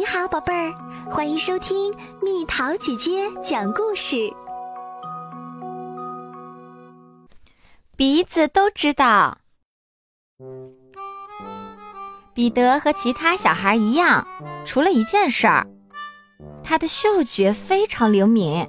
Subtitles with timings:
[0.00, 0.72] 你好，宝贝儿，
[1.10, 4.32] 欢迎收听蜜桃姐姐讲故事。
[7.98, 9.36] 鼻子都知道，
[12.32, 14.26] 彼得和其他小孩一样，
[14.64, 15.66] 除了一件事儿，
[16.64, 18.66] 他的嗅觉非常灵敏。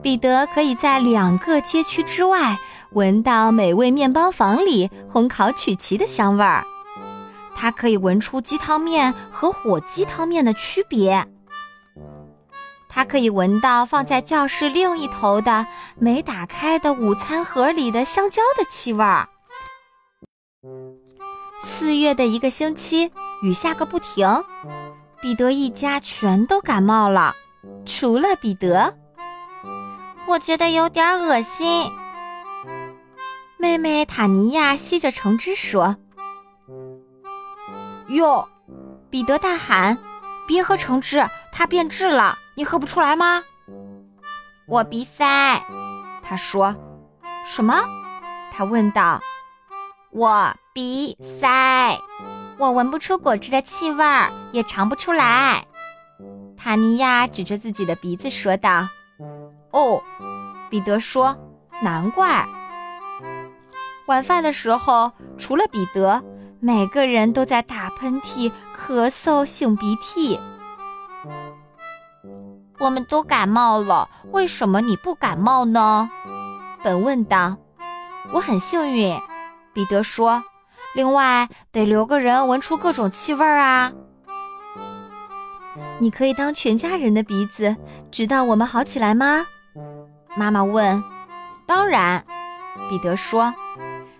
[0.00, 2.56] 彼得可以在两个街区之外
[2.92, 6.64] 闻到美味面包房里烘烤曲奇的香味儿。
[7.62, 11.24] 他可以闻出鸡汤面和火鸡汤面的区别。
[12.88, 15.64] 他可以闻到放在教室另一头的
[15.96, 19.28] 没打开的午餐盒里的香蕉的气味儿。
[21.62, 23.12] 四月的一个星期，
[23.44, 24.26] 雨下个不停，
[25.20, 27.32] 彼得一家全都感冒了，
[27.86, 28.92] 除了彼得。
[30.26, 31.88] 我觉得有点恶心。
[33.56, 35.96] 妹妹塔尼亚吸着橙汁说。
[38.12, 38.46] 哟，
[39.10, 39.96] 彼得大喊
[40.46, 43.42] ：“别喝橙汁，它变质了，你喝不出来吗？”
[44.68, 45.62] 我鼻塞，
[46.22, 46.74] 他说。
[47.46, 47.82] 什么？
[48.52, 49.20] 他问道。
[50.10, 51.98] 我鼻塞，
[52.58, 55.64] 我闻不出果汁的气味儿，也尝不出来。
[56.56, 58.86] 塔尼亚指着自己的鼻子说道。
[59.70, 60.02] 哦，
[60.68, 61.36] 彼得说。
[61.80, 62.46] 难怪。
[64.06, 66.22] 晚饭的时候，除了彼得。
[66.64, 70.38] 每个人都在打喷嚏、咳嗽、擤鼻涕。
[72.78, 76.08] 我们都感冒了，为什么你不感冒呢？
[76.84, 77.56] 本问道。
[78.32, 79.18] 我很幸运，
[79.72, 80.40] 彼得说。
[80.94, 83.90] 另外，得留个人闻出各种气味啊。
[85.98, 87.74] 你可以当全家人的鼻子，
[88.12, 89.44] 直到我们好起来吗？
[90.36, 91.02] 妈妈问。
[91.66, 92.24] 当然，
[92.88, 93.52] 彼得说。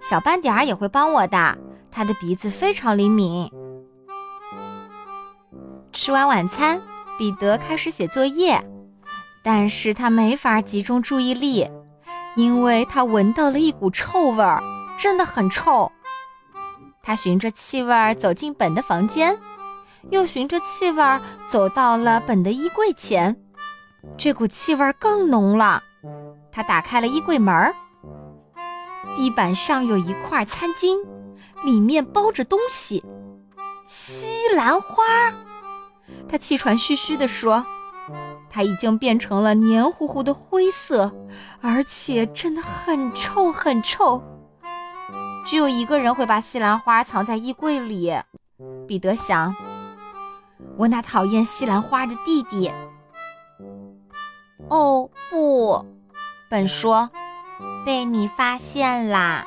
[0.00, 1.56] 小斑点儿也会帮我的。
[1.94, 3.48] 他的鼻子非常灵敏。
[5.92, 6.82] 吃完晚餐，
[7.16, 8.60] 彼得开始写作业，
[9.44, 11.70] 但是他没法集中注意力，
[12.34, 14.60] 因为他闻到了一股臭味儿，
[14.98, 15.92] 真的很臭。
[17.00, 19.38] 他循着气味走进本的房间，
[20.10, 21.02] 又循着气味
[21.46, 23.36] 走到了本的衣柜前，
[24.16, 25.80] 这股气味更浓了。
[26.50, 27.72] 他打开了衣柜门，
[29.16, 30.98] 地板上有一块餐巾。
[31.62, 33.04] 里面包着东西，
[33.86, 35.04] 西兰花。
[36.28, 37.64] 他气喘吁吁地说
[38.50, 41.12] ：“它已经变成了黏糊糊的灰色，
[41.60, 44.22] 而且真的很臭很臭。
[45.46, 48.12] 只有一个人会把西兰花藏在衣柜里。”
[48.88, 49.54] 彼得想
[50.76, 52.70] ：“我那讨厌西兰花的弟弟。”
[54.68, 55.84] 哦不，
[56.48, 57.10] 本说
[57.84, 59.46] ：“被你发现啦。”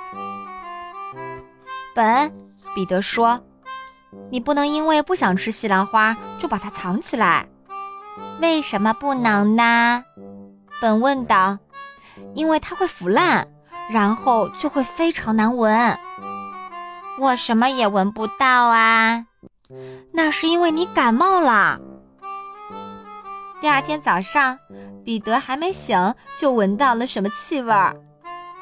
[1.97, 2.31] 本，
[2.75, 3.41] 彼得说
[4.29, 7.47] ：“你不能因为不想吃西兰花就把它藏起来。”
[8.39, 10.03] 为什么不能呢？
[10.79, 11.57] 本问道。
[12.35, 13.47] “因为它会腐烂，
[13.89, 15.97] 然后就会非常难闻。”
[17.19, 19.25] 我什么也闻不到啊！
[20.13, 21.79] 那是因为你感冒了。
[23.59, 24.59] 第二天早上，
[25.03, 27.95] 彼得还没醒就闻到了什么气味儿？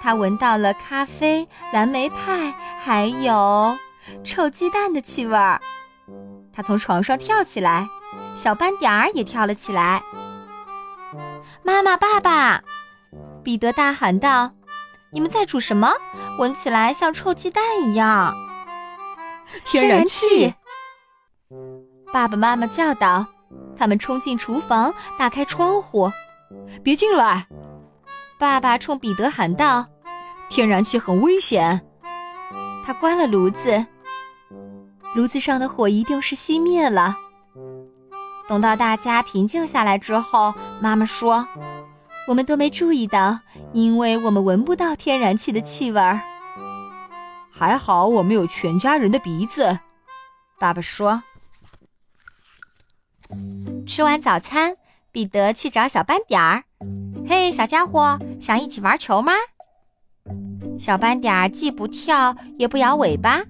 [0.02, 2.54] 他闻到了咖啡、蓝莓派。
[2.86, 3.76] 还有
[4.24, 5.60] 臭鸡蛋的气味儿，
[6.54, 7.88] 他从床上跳起来，
[8.36, 10.04] 小斑点儿也跳了起来。
[11.64, 12.62] 妈妈、爸爸，
[13.44, 14.52] 彼得大喊道
[15.10, 15.92] ：“你们在煮什么？
[16.38, 18.32] 闻起来像臭鸡蛋一样。”
[19.66, 20.54] 天然气！
[22.14, 23.26] 爸爸妈妈叫道。
[23.76, 26.12] 他们冲进厨房，打开窗户。
[26.84, 27.48] 别进来！
[28.38, 29.88] 爸爸冲彼得喊道
[30.52, 31.84] ：“天然气很危险。”
[32.86, 33.84] 他关了炉子，
[35.16, 37.16] 炉子上的火一定是熄灭了。
[38.48, 41.48] 等到大家平静下来之后，妈妈说
[42.30, 43.40] ：“我们都没注意到，
[43.74, 46.22] 因为我们闻不到天然气的气味儿。”
[47.50, 49.80] 还好我们有全家人的鼻子，
[50.60, 51.24] 爸爸说。
[53.88, 54.76] 吃完早餐，
[55.12, 56.64] 彼得去找小斑点儿。
[57.28, 59.34] “嘿，小家伙，想一起玩球吗？”
[60.78, 63.44] 小斑点儿既不跳也不摇尾巴，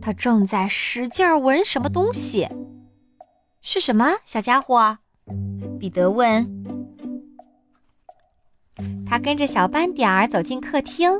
[0.00, 2.48] 它正在使劲儿闻什么东西。
[3.60, 4.98] 是什么，小家伙？
[5.78, 6.46] 彼得问。
[9.06, 11.10] 他跟着小斑点儿走进客厅。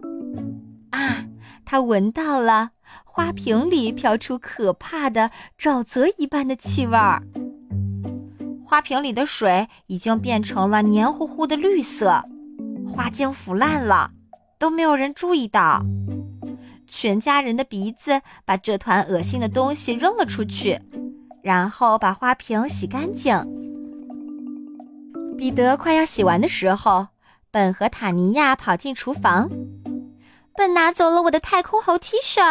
[0.91, 1.25] 啊，
[1.65, 2.71] 他闻到了
[3.05, 7.23] 花瓶里飘出可怕的沼泽一般的气味儿。
[8.65, 12.23] 花瓶里的水已经变成了黏糊糊的绿色，
[12.87, 14.11] 花茎腐烂了。
[14.59, 15.85] 都没有人注意到，
[16.87, 20.81] 全家人的鼻子把这团恶心的东西扔了出去，
[21.43, 23.41] 然后把花瓶洗干净。
[25.37, 27.07] 彼得快要洗完的时候，
[27.51, 29.49] 本和塔尼亚跑进厨房。
[30.57, 32.43] 本拿走了我的太空猴 T 恤，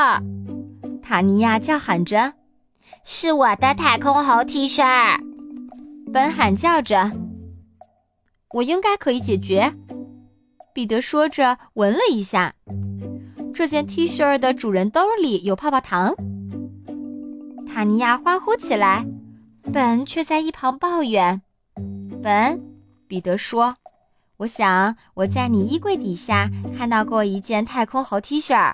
[1.01, 2.33] 塔尼亚叫喊着
[3.03, 4.81] ：“是我的太空猴 T 恤！”
[6.13, 7.12] 本喊叫着
[8.56, 9.74] ：“我应该可以解决。”
[10.77, 12.53] 彼得说着，闻了一下，
[13.51, 16.13] 这件 T 恤的主人兜里有泡泡糖。
[17.68, 19.03] 塔尼亚欢呼起来，
[19.74, 21.41] 本却在一旁抱怨
[22.21, 22.62] ：“本。”
[23.09, 23.75] 彼得说
[24.38, 26.47] ：“我想我在你衣柜底下
[26.77, 28.71] 看到过一件太空猴 T 恤，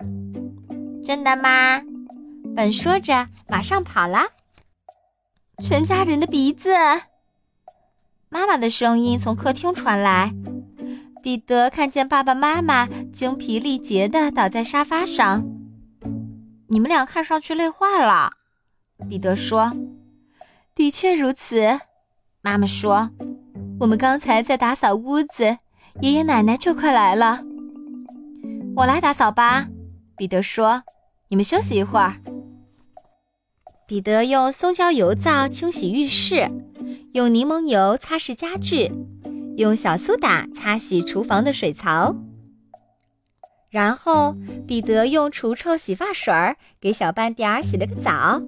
[1.06, 1.82] 真的吗？”
[2.54, 4.28] 本说着，马上跑了。
[5.60, 6.70] 全家人的鼻子，
[8.28, 10.34] 妈妈的声音从客厅传来。
[11.24, 15.42] 彼得看见爸爸妈妈精疲力竭地倒在沙发上，
[16.68, 18.30] 你们俩看上去累坏了。
[19.10, 19.72] 彼得说
[20.76, 21.80] ：“的确如此。”
[22.44, 23.10] 妈妈说
[23.80, 25.58] ：“我们刚才在打扫屋子，
[26.02, 27.40] 爷爷奶奶就快来了。”
[28.76, 29.70] 我来打扫吧，
[30.18, 30.84] 彼得说
[31.32, 32.18] ：“你们休息一会儿。”
[33.88, 36.50] 彼得用松焦油皂清洗浴室，
[37.14, 38.92] 用柠檬油擦拭家具，
[39.56, 42.16] 用小苏打擦洗厨房的水槽。
[43.70, 44.36] 然后，
[44.68, 48.42] 彼得用除臭洗发水儿给小斑点儿洗了个澡。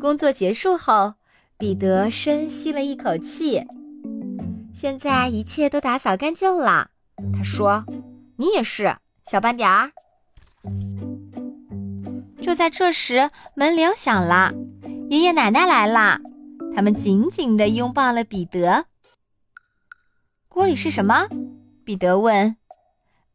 [0.00, 1.14] 工作结束后，
[1.58, 3.64] 彼得深吸了一口气。
[4.72, 6.90] 现在一切都打扫干净了，
[7.32, 7.84] 他说
[8.38, 8.96] ：“你也是，
[9.26, 9.92] 小斑点儿。”
[12.42, 14.52] 就在这时，门铃响了，
[15.10, 16.20] 爷爷奶奶来了，
[16.74, 18.86] 他们紧紧地拥抱了彼得。
[20.52, 21.26] 锅里是什么？
[21.82, 22.54] 彼得问。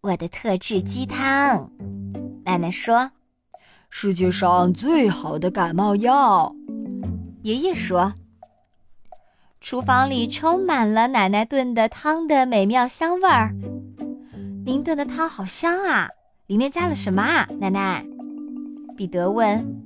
[0.01, 1.71] 我的特制鸡汤，
[2.45, 3.09] 奶奶说。
[3.89, 6.55] 世界上最好的感冒药，
[7.41, 8.13] 爷爷说。
[9.59, 13.51] 厨房里充满了奶奶炖的汤的美妙香味儿。
[14.63, 16.09] 您炖的汤好香啊！
[16.45, 18.05] 里面加了什么啊，奶奶？
[18.95, 19.83] 彼得问。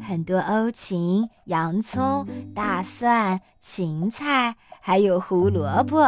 [0.00, 6.00] 很多欧芹、洋葱、大蒜、芹菜，还有胡萝卜。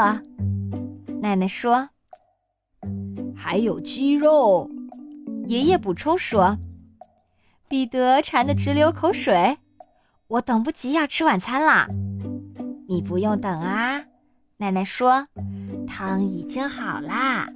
[1.25, 1.89] 奶奶说。
[3.35, 4.71] 还有鸡肉，
[5.47, 6.59] 爷爷补充说。
[7.67, 9.57] 彼得馋得直流口水，
[10.29, 11.89] 我等不及要吃晚餐啦。
[12.87, 14.05] 你不用等啊，
[14.59, 15.27] 奶奶说，
[15.87, 17.49] 汤已经好啦。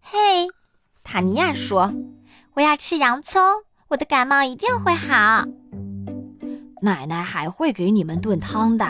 [0.00, 0.46] 嘿，
[1.02, 1.92] 塔尼亚说，
[2.54, 3.42] 我要吃洋葱，
[3.88, 5.44] 我的感冒一定会好。
[6.82, 8.86] 奶奶还会给你们炖汤的，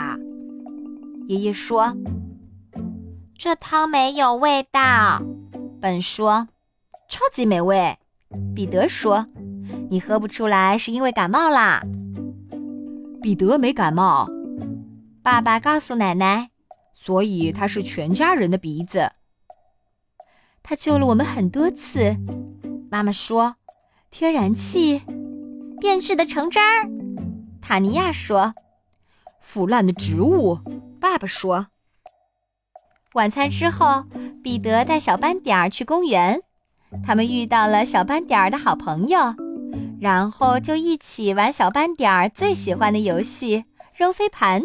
[1.29, 1.97] 爷爷说。
[3.39, 5.23] 这汤没有味道，
[5.81, 6.49] 本说，
[7.09, 7.97] 超级美味。
[8.53, 9.25] 彼得说
[9.89, 11.81] ：“你喝不出来是因为感冒啦。”
[13.23, 14.29] 彼得没感冒，
[15.23, 16.51] 爸爸告诉奶奶，
[16.95, 19.13] 所以他是全家人的鼻子。
[20.65, 22.17] 他救了我们很多次。
[22.91, 23.55] 妈妈说
[24.11, 25.01] ：“天然气，
[25.79, 26.91] 变质的橙汁儿。”
[27.63, 28.53] 塔尼亚说
[29.41, 30.59] ：“腐烂的植物。”
[30.99, 31.69] 爸爸说。
[33.19, 34.05] 晚餐之后，
[34.45, 36.41] 彼得带小斑点儿去公园，
[37.05, 39.19] 他们遇到了小斑点儿的好朋友，
[40.01, 44.63] 然后就一起玩小斑点儿最喜欢的游戏——扔飞盘。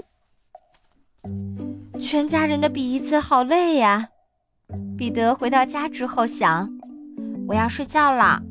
[2.00, 4.06] 全家人的鼻子好累呀！
[4.96, 6.70] 彼得回到家之后想
[7.50, 8.44] ：“我要睡觉了。”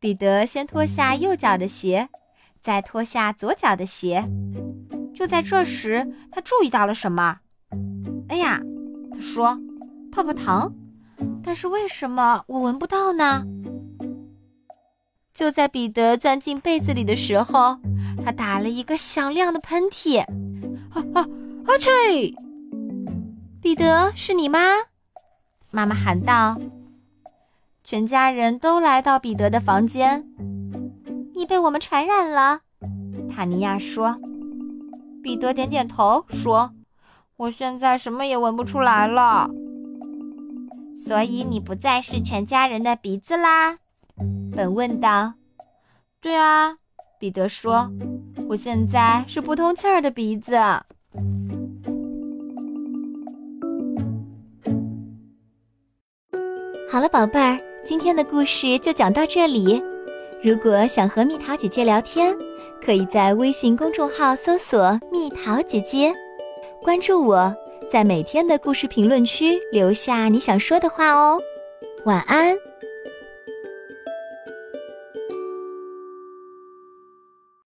[0.00, 2.08] 彼得先脱下右脚的鞋，
[2.62, 4.24] 再脱下左脚的鞋。
[5.14, 7.40] 就在这时，他注意到了什么？
[8.30, 8.58] 哎呀！
[9.16, 9.58] 他说
[10.12, 10.70] ：“泡泡糖，
[11.42, 13.42] 但是为什么我闻不到呢？”
[15.32, 17.78] 就在彼得钻进被子里的时候，
[18.22, 20.20] 他打了一个响亮的喷嚏。
[20.92, 21.26] “啊啊
[21.66, 21.78] 啊！
[21.78, 21.90] 切！”
[23.62, 24.58] 彼得，是你吗？
[25.70, 26.56] 妈妈喊道。
[27.84, 30.28] 全家人都来到彼得的房间。
[31.34, 32.60] “你被我们传染了。”
[33.34, 34.18] 塔尼亚说。
[35.22, 36.70] 彼得点点头说。
[37.38, 39.50] 我现在什么也闻不出来了，
[40.96, 43.76] 所以你不再是全家人的鼻子啦？
[44.56, 45.34] 本问道。
[46.22, 46.78] 对啊，
[47.20, 47.90] 彼得说，
[48.48, 50.56] 我现在是不通气儿的鼻子。
[56.90, 59.82] 好了，宝贝儿，今天的故事就讲到这里。
[60.42, 62.34] 如果想和蜜桃姐姐聊天，
[62.82, 66.14] 可以在微信公众号搜索“蜜桃姐姐”。
[66.86, 67.52] 关注我，
[67.90, 71.36] 在每天的故事评论区留下你想说的话哦。
[72.04, 72.56] 晚安。